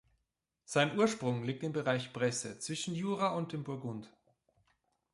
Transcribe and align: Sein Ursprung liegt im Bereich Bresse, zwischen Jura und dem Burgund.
Sein 0.65 0.97
Ursprung 0.97 1.43
liegt 1.43 1.61
im 1.61 1.73
Bereich 1.73 2.11
Bresse, 2.11 2.57
zwischen 2.57 2.95
Jura 2.95 3.35
und 3.37 3.53
dem 3.53 3.63
Burgund. 3.63 4.11